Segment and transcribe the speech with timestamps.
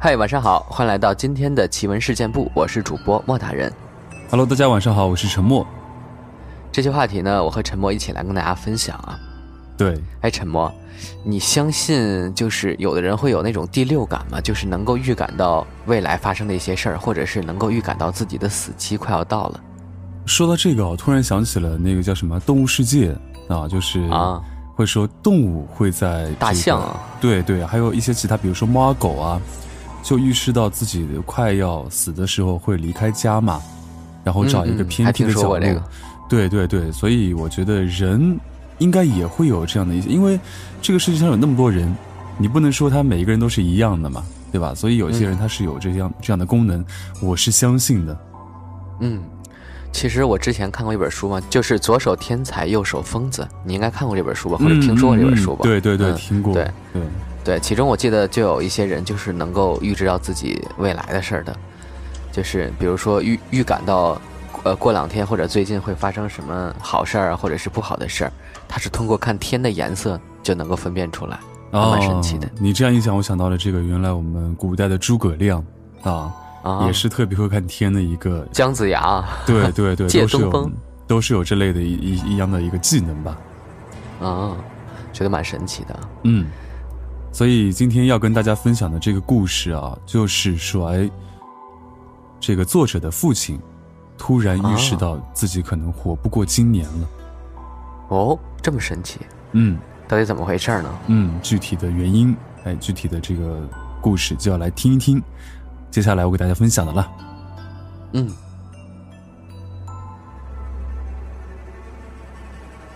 [0.00, 3.72] 嗨，晚上好，欢迎来到今天的奇闻事件部，我是主播莫大人。
[4.30, 5.66] Hello，大家晚上好，我是陈默。
[6.70, 9.18] 这期话题呢，我和陈默一起来跟大家分享啊。
[9.76, 10.72] 对，哎，陈默，
[11.24, 14.40] 你相信就是有的人会有那种第六感吗？
[14.40, 19.60] 就是能够预感到未来发生的一些事儿，或者是能够预感到自己的死期快要到了
[20.26, 23.16] 说到这个，我突然想起了那个叫什么《动物世界》
[23.54, 24.40] 啊，就是啊？
[24.78, 29.40] 会说动物会在、这个、大象啊，对对，还有一些其他，比如说猫啊狗啊，
[30.04, 33.60] 就预示到自己快要死的时候会离开家嘛，
[34.22, 35.54] 然后找一个偏僻的角落。
[35.54, 35.82] 还听说过这个
[36.28, 38.38] 对对对，所以我觉得人
[38.78, 40.38] 应该也会有这样的一些，因为
[40.80, 41.92] 这个世界上有那么多人，
[42.38, 44.72] 你不能说他每一个人都是一样的嘛，对吧？
[44.76, 46.84] 所以有些人他是有这样、这样的功能，
[47.20, 48.16] 我是相信的。
[49.00, 49.20] 嗯，
[49.92, 53.46] 其实我之前看过一本书嘛，就是左手天才，右手疯子。
[53.64, 55.62] 你应该看过这本书吧，或者听说过这本书吧？
[55.62, 56.54] 对对对，嗯听过。
[56.54, 57.02] 对对，
[57.44, 61.56] 对，其中我记得就有一些人就是能够预知到自己未来的事儿的，
[62.30, 64.20] 就是比如说预预感到，
[64.62, 68.32] 呃，过两天或者最近会发生什么好事儿啊，或者是不好的事儿，
[68.68, 71.38] 他是通过看天的颜色就能够分辨出来，
[71.72, 72.50] 还蛮神奇的哦。
[72.60, 75.64] 你这样一讲，我想到了这个，原来我们古代的诸葛亮
[76.02, 76.86] 啊，啊。
[76.86, 78.46] 也是特别会看天的一个。
[78.52, 80.72] 姜子牙对对对，借都是有东风
[81.06, 83.38] 都是有这类的一一一样的一个技能吧。
[84.20, 84.56] 啊，
[85.12, 86.00] 觉得蛮神奇的。
[86.24, 86.46] 嗯，
[87.32, 91.08] 所以今天要跟大家分享的这个故事啊，就是说，哎，
[92.40, 93.58] 这个作者的父亲
[94.16, 97.08] 突然意识到自己可能活不过今年了。
[98.08, 99.20] 哦，这么神奇，
[99.52, 100.90] 嗯到底怎么回事呢？
[101.06, 103.60] 嗯，具体的原因，哎，具体的这个
[104.00, 105.22] 故事就要来听一听。
[105.90, 107.10] 接下来我给大家分享的了。
[108.12, 108.30] 嗯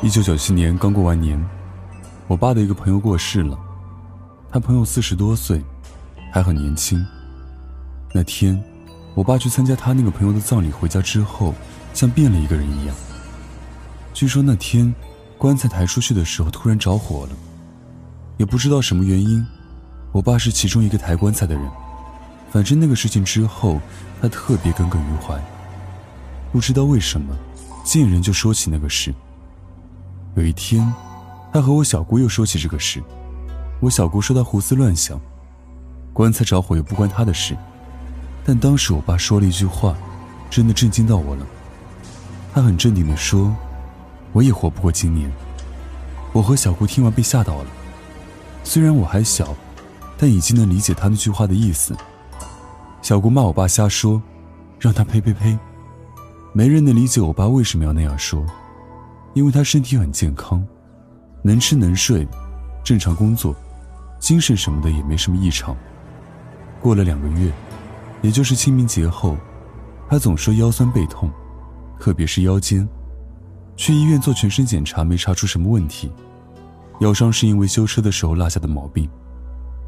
[0.00, 1.40] 一九九七年刚过完年，
[2.26, 3.56] 我爸的一个朋友过世了。
[4.50, 5.62] 他朋友四十多岁，
[6.32, 7.06] 还很年轻。
[8.12, 8.60] 那天，
[9.14, 11.54] 我爸去参加他那个朋友的葬礼，回家之后，
[11.94, 12.94] 像变了一个人一样。
[14.12, 14.92] 据说那天，
[15.38, 17.32] 棺材抬出去的时候突然着火了，
[18.38, 19.46] 也不知道什么原因。
[20.10, 21.64] 我爸是其中一个抬棺材的人，
[22.52, 23.80] 反正那个事情之后，
[24.20, 25.40] 他特别耿耿于怀。
[26.52, 27.34] 不知道为什么，
[27.82, 29.12] 见人就说起那个事。
[30.36, 30.92] 有一天，
[31.50, 33.02] 他和我小姑又说起这个事，
[33.80, 35.18] 我小姑说他胡思乱想，
[36.12, 37.56] 棺材着火又不关他的事。
[38.44, 39.96] 但当时我爸说了一句话，
[40.50, 41.46] 真的震惊到我了。
[42.52, 43.54] 他很镇定地说
[44.32, 45.32] ：“我也活不过今年。”
[46.34, 47.66] 我和小姑听完被吓到了。
[48.62, 49.54] 虽然我还小，
[50.18, 51.96] 但已经能理解他那句话的意思。
[53.02, 54.22] 小姑骂我爸瞎说，
[54.78, 55.58] 让他呸呸呸。
[56.52, 58.46] 没人能理解我爸为什么要那样说。
[59.34, 60.64] 因为他身体很健康，
[61.42, 62.28] 能吃能睡，
[62.84, 63.56] 正常工作，
[64.20, 65.76] 精神什么的也没什么异常。
[66.80, 67.50] 过了两个月，
[68.20, 69.36] 也就是清明节后，
[70.08, 71.28] 他总说腰酸背痛，
[71.98, 72.88] 特别是腰间。
[73.74, 76.12] 去医院做全身检查，没查出什么问题。
[77.00, 79.10] 腰伤是因为修车的时候落下的毛病，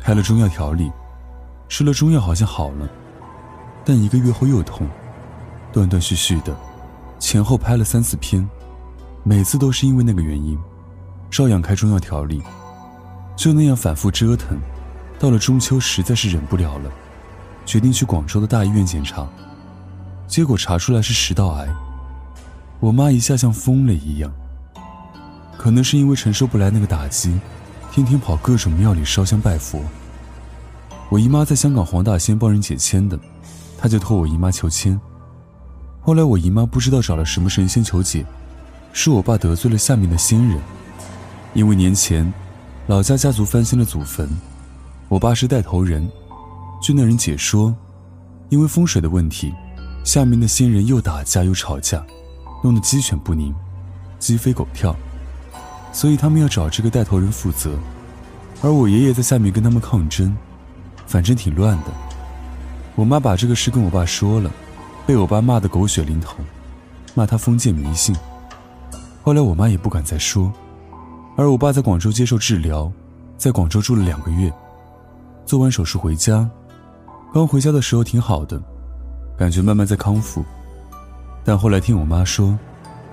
[0.00, 0.90] 开了中药调理，
[1.68, 2.88] 吃了中药好像好了，
[3.84, 4.86] 但一个月后又痛，
[5.72, 6.56] 断断续续的，
[7.18, 8.48] 前后拍了三四篇。
[9.22, 10.58] 每次都是因为那个原因，
[11.30, 12.42] 照样开中药调理，
[13.36, 14.58] 就那样反复折腾，
[15.18, 16.90] 到了中秋实在是忍不了了，
[17.64, 19.26] 决定去广州的大医院检查，
[20.26, 21.66] 结果查出来是食道癌。
[22.80, 24.30] 我妈一下像疯了一样，
[25.56, 27.38] 可能是因为承受不来那个打击，
[27.90, 29.80] 天天跑各种庙里烧香拜佛。
[31.08, 33.18] 我姨妈在香港黄大仙帮人解签的，
[33.84, 34.98] 她就托我姨妈求签。
[36.00, 38.24] 后来我姨妈不知道找了什么神仙求解。
[38.94, 40.58] 是我爸得罪了下面的仙人，
[41.52, 42.32] 因为年前
[42.86, 44.26] 老家家族翻新了祖坟，
[45.06, 46.10] 我爸是带头人。
[46.80, 47.76] 据那人解说，
[48.48, 49.52] 因为风水的问题，
[50.02, 52.02] 下面的仙人又打架又吵架，
[52.62, 53.54] 弄得鸡犬不宁，
[54.18, 54.96] 鸡飞狗跳，
[55.92, 57.78] 所以他们要找这个带头人负责。
[58.62, 60.34] 而我爷爷在下面跟他们抗争，
[61.06, 61.92] 反正挺乱的。
[62.96, 64.50] 我妈把这个事跟我爸说了，
[65.06, 66.36] 被我爸骂得狗血淋头，
[67.14, 68.14] 骂他封建迷信。
[69.22, 70.52] 后来我妈也不敢再说，
[71.36, 72.90] 而我爸在广州接受治疗，
[73.36, 74.52] 在广州住了两个月，
[75.44, 76.48] 做完手术回家，
[77.32, 78.62] 刚回家的时候挺好的，
[79.36, 80.44] 感觉慢慢在康复，
[81.44, 82.56] 但后来听我妈说，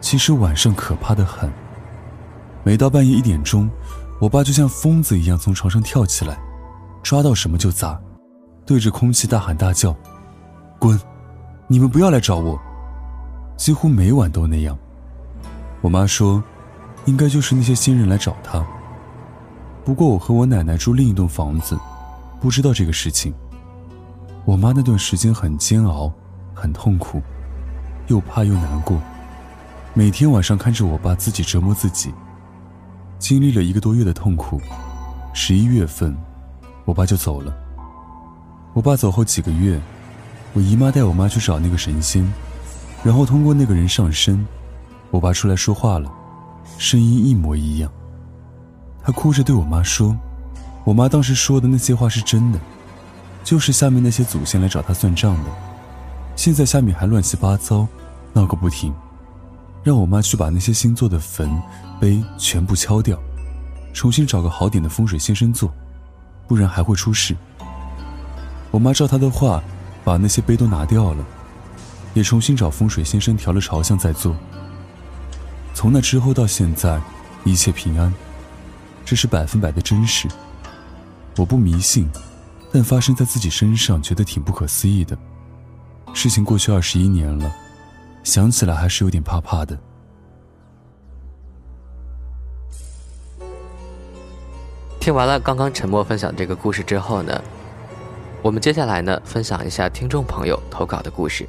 [0.00, 1.52] 其实晚上可怕的很。
[2.64, 3.68] 每到半夜一点钟，
[4.20, 6.38] 我爸就像疯子一样从床上跳起来，
[7.02, 8.00] 抓到什么就砸，
[8.66, 9.94] 对着空气大喊大叫
[10.76, 11.00] ：“滚！
[11.68, 12.60] 你们不要来找我！”
[13.56, 14.76] 几乎每晚都那样。
[15.80, 16.42] 我妈说，
[17.04, 18.66] 应该就是那些新人来找她。
[19.84, 21.78] 不过我和我奶奶住另一栋房子，
[22.40, 23.32] 不知道这个事情。
[24.44, 26.12] 我妈那段时间很煎熬，
[26.52, 27.22] 很痛苦，
[28.08, 29.00] 又怕又难过，
[29.94, 32.12] 每天晚上看着我爸自己折磨自己。
[33.18, 34.60] 经历了一个多月的痛苦，
[35.32, 36.16] 十一月份，
[36.84, 37.56] 我爸就走了。
[38.76, 39.80] 我爸走后几个月，
[40.52, 42.30] 我姨妈带我妈去找那个神仙，
[43.02, 44.46] 然后通过那个人上身，
[45.10, 46.12] 我爸出来说话了，
[46.76, 47.90] 声音一模一样。
[49.02, 50.14] 他哭着对我妈说
[50.84, 52.58] ：“我妈当时说的那些话是真的，
[53.42, 55.50] 就是下面那些祖先来找他算账的。
[56.36, 57.88] 现在下面还乱七八糟，
[58.34, 58.92] 闹个不停，
[59.82, 61.50] 让我妈去把那些新做的坟
[61.98, 63.18] 碑全部敲掉，
[63.94, 65.72] 重新找个好点的风水先生做，
[66.46, 67.34] 不然还会出事。”
[68.76, 69.64] 我妈照他的话，
[70.04, 71.24] 把那些碑都拿掉了，
[72.12, 74.36] 也重新找风水先生调了朝向再做。
[75.72, 77.00] 从那之后到现在，
[77.42, 78.12] 一切平安。
[79.02, 80.28] 这是百分百的真实。
[81.38, 82.06] 我不迷信，
[82.70, 85.16] 但发生在自己身上，觉得挺不可思议的。
[86.12, 87.50] 事情过去二十一年了，
[88.24, 89.78] 想起来还是有点怕怕的。
[95.00, 97.42] 听完了刚刚沉默分享这个故事之后呢，
[98.46, 101.44] 我们接下来呢分享一下听众朋友投稿的故事。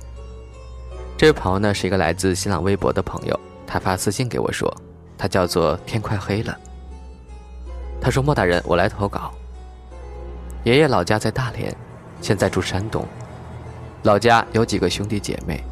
[1.16, 4.76] 这位朋友呢是一个来自新浪微博的朋友，他发私信给我说，
[5.16, 6.58] 他叫做天快黑了。
[8.02, 9.32] 他说：“莫大人，我来投稿。
[10.64, 11.72] 爷爷老家在大连，
[12.20, 13.06] 现在住山东。
[14.02, 15.64] 老家有几个兄弟姐妹。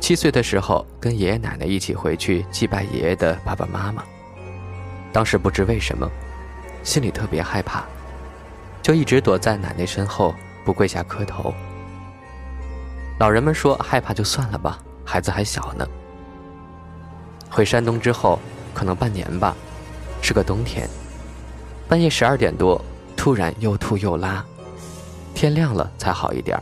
[0.00, 4.02] 七岁的时候，跟爷爷奶奶一起回去祭拜爷爷的爸爸妈妈。
[5.12, 6.10] 当时不知为什么，
[6.82, 7.84] 心里特别害怕，
[8.88, 11.52] 就一直躲在奶奶身后，不跪下磕头。
[13.18, 15.86] 老人们说害怕就算了吧，孩子还小呢。
[17.50, 18.38] 回山东之后，
[18.72, 19.54] 可能半年吧，
[20.22, 20.88] 是个冬天。”
[21.86, 22.82] 半夜十二点多，
[23.14, 24.42] 突然又吐又拉，
[25.34, 26.58] 天亮了才好一点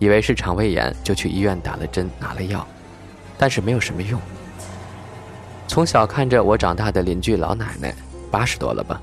[0.00, 2.66] 以为是肠胃炎，就去医院打了针，拿了药，
[3.38, 4.20] 但是没有什么用。
[5.68, 7.94] 从小看着我长大的邻居老奶奶，
[8.32, 9.00] 八十多了吧，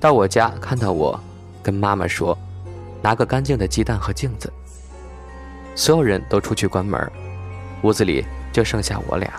[0.00, 1.20] 到我家看到我，
[1.62, 2.36] 跟妈妈说，
[3.02, 4.50] 拿个干净的鸡蛋和镜子。
[5.76, 6.98] 所有人都出去关门，
[7.82, 9.30] 屋子里就剩下我俩。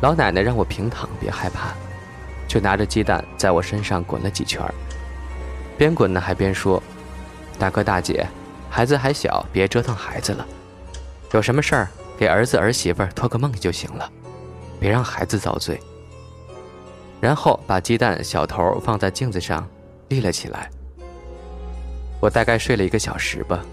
[0.00, 1.68] 老奶奶让我平躺，别害怕。
[2.48, 4.62] 就拿着鸡蛋在我身上滚了几圈
[5.78, 6.80] 边滚呢还边说
[7.58, 8.26] ：“大哥大姐，
[8.68, 10.46] 孩子还小，别折腾孩子了。
[11.32, 11.88] 有什么事儿
[12.18, 14.10] 给儿子儿媳妇托个梦就行了，
[14.78, 15.80] 别让孩子遭罪。”
[17.24, 19.66] 然后把鸡蛋小头放在镜子上，
[20.08, 20.68] 立了起来。
[22.20, 23.64] 我大概睡了一个小时吧，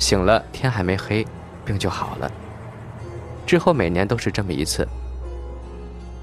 [0.00, 1.24] 醒了天还没黑，
[1.64, 2.28] 病就好了。
[3.46, 4.84] 之后每年都是这么一次。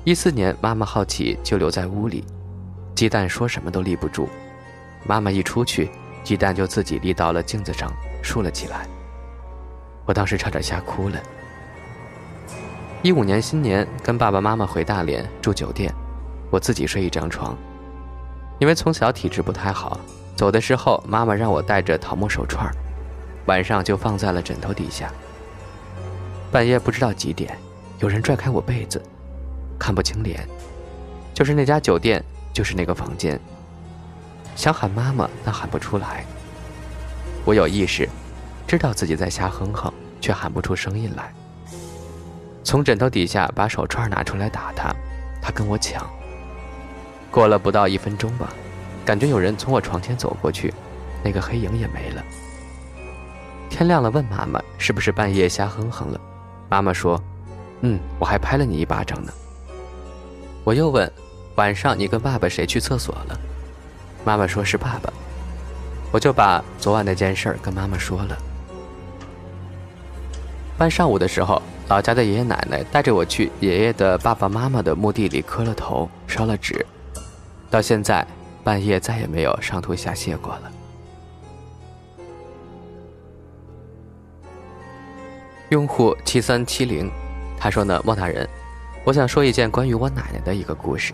[0.03, 2.25] 一四年，妈妈好奇就留在屋里，
[2.93, 4.27] 鸡蛋说什么都立不住。
[5.05, 5.89] 妈妈一出去，
[6.25, 7.89] 鸡蛋就自己立到了镜子上，
[8.21, 8.85] 竖了起来。
[10.05, 11.17] 我当时差点吓哭了。
[13.01, 15.89] 一五年新年，跟爸爸妈妈回大连住酒店，
[16.49, 17.57] 我自己睡一张床。
[18.59, 19.99] 因为从小体质不太好，
[20.35, 22.69] 走的时候妈妈让我带着桃木手串，
[23.45, 25.11] 晚上就放在了枕头底下。
[26.51, 27.57] 半夜不知道几点，
[27.99, 29.01] 有人拽开我被子。
[29.77, 30.47] 看不清脸，
[31.33, 33.39] 就是那家酒店，就是那个房间。
[34.55, 36.25] 想喊妈妈，但喊不出来。
[37.45, 38.09] 我有意识，
[38.65, 41.31] 知道自己在瞎哼哼，却喊不出声音来。
[42.63, 44.91] 从枕头底下把手串拿出来打他，
[45.39, 46.09] 他跟我抢。
[47.31, 48.53] 过了不到一分钟吧，
[49.05, 50.73] 感觉有人从我床前走过去，
[51.23, 52.23] 那个黑影也没了。
[53.69, 56.19] 天亮了，问妈妈是不是半夜瞎哼哼了，
[56.69, 57.21] 妈妈说
[57.81, 59.31] ：“嗯，我还拍了你一巴掌呢。”
[60.63, 61.11] 我又问
[61.55, 63.39] ：“晚上你跟爸爸谁去厕所了？”
[64.25, 65.11] 妈妈说是爸爸。
[66.11, 68.37] 我就把昨晚那件事儿跟妈妈说了。
[70.77, 76.85] 半上午的时候，老家的爷爷奶奶带着我去爷爷的爸爸妈妈的墓地里磕了头，烧了纸。
[77.69, 78.25] 到现在，
[78.63, 80.71] 半夜再也没有上吐下泻过了。
[85.69, 87.11] 用户七三七零，
[87.59, 88.47] 他说呢，莫大人。
[89.03, 91.13] 我想说一件关于我奶奶的一个故事。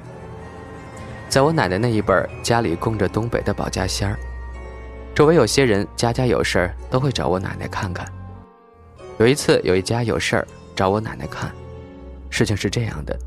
[1.27, 4.17] 在我奶奶那一辈儿，家里供着东北的保家仙儿，
[5.15, 8.07] 周围有些人家家有事儿都会找我奶奶看看。
[9.17, 11.51] 有一次，有一家有事儿找我奶奶看，
[12.29, 13.17] 事情是这样的：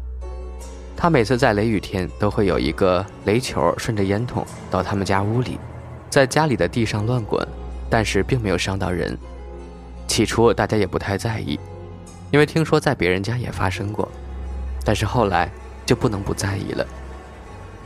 [0.97, 5.59] 他每次在雷雨天都会有一个雷球顺着烟筒到他们家屋里，
[6.09, 7.47] 在家里的地上乱滚，
[7.91, 9.17] 但是并没有伤到人。
[10.07, 11.61] 起初大家也不太在意，
[12.31, 14.09] 因为听说在别人家也发生过。
[14.85, 15.51] 但是后来
[15.85, 16.87] 就不能不在意了，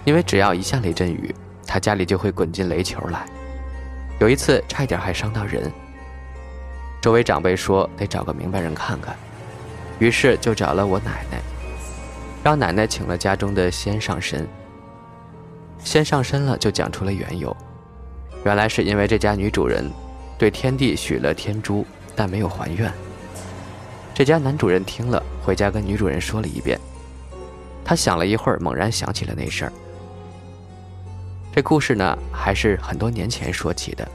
[0.05, 1.35] 因为只要一下雷阵雨，
[1.67, 3.27] 他家里就会滚进雷球来。
[4.21, 5.73] 有一次差一点还伤到人。
[7.01, 9.17] 周围长辈说得找个明白人看看，
[9.99, 11.41] 于是就找了我奶奶，
[12.43, 14.47] 让奶奶请了家中的仙上身。
[15.83, 17.55] 仙上身了，就讲出了缘由。
[18.45, 19.91] 原来是因为这家女主人
[20.39, 22.93] 对天帝许了天珠，但没有还愿。
[24.15, 26.79] 这家男主人听了，回家跟女主人说了一遍。
[27.85, 29.73] 他想了一会儿，猛然想起了那事儿。
[31.53, 34.07] 这故事呢，还是很多年前说起的。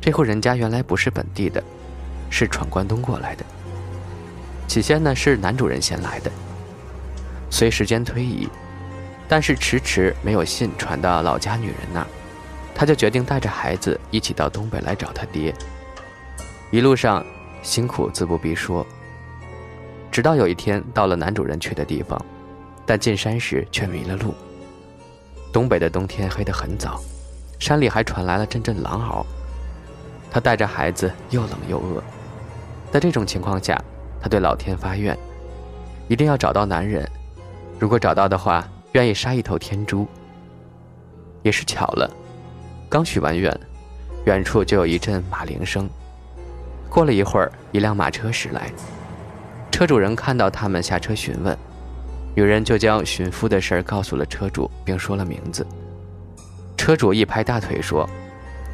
[0.00, 1.62] 这户人家原来不是本地的，
[2.30, 3.44] 是闯关东过来的。
[4.68, 6.30] 起先呢，是男主人先来的。
[7.50, 8.48] 随时间推移，
[9.28, 12.06] 但是迟迟没有信传到老家女人那儿，
[12.74, 15.54] 他就决定带着孩子一起到东北来找他爹。
[16.70, 17.24] 一路上
[17.62, 18.86] 辛苦自不必说。
[20.10, 22.20] 直到有一天到了男主人去的地方，
[22.86, 24.34] 但进山时却迷了路。
[25.52, 27.00] 东北的冬天黑得很早，
[27.58, 29.26] 山里还传来了阵阵狼嚎。
[30.30, 32.02] 他带着孩子又冷又饿，
[32.92, 33.80] 在这种情况下，
[34.20, 35.16] 他对老天发愿，
[36.08, 37.08] 一定要找到男人。
[37.80, 40.06] 如果找到的话，愿意杀一头天猪。
[41.42, 42.08] 也是巧了，
[42.90, 43.58] 刚许完愿，
[44.26, 45.88] 远处就有一阵马铃声。
[46.90, 48.70] 过了一会儿，一辆马车驶来。
[49.70, 51.56] 车主人看到他们下车询问，
[52.36, 55.66] 女人就将寻夫的事儿告诉了车主，并说了名字。
[56.76, 58.06] 车主一拍大腿说：“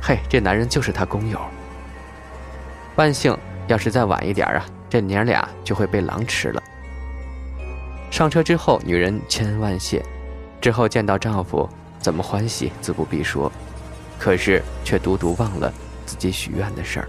[0.02, 1.38] 嘿，这男人就是他工友。
[2.96, 6.60] 万幸，要是再晚一点啊，这娘俩就会被狼吃了。”
[8.16, 10.02] 上车之后，女人千恩万谢，
[10.58, 11.68] 之后见到丈夫
[11.98, 13.52] 怎么欢喜自不必说，
[14.18, 15.70] 可是却独独忘了
[16.06, 17.08] 自己许愿的事儿。